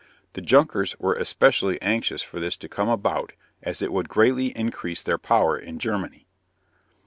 The 0.33 0.41
Junkers 0.41 0.97
were 0.99 1.13
especially 1.13 1.79
anxious 1.79 2.23
for 2.23 2.39
this 2.39 2.57
to 2.57 2.67
come 2.67 2.89
about 2.89 3.33
as 3.61 3.83
it 3.83 3.93
would 3.93 4.09
greatly 4.09 4.47
increase 4.57 5.03
their 5.03 5.19
power 5.19 5.55
in 5.55 5.77
Germany. 5.77 6.25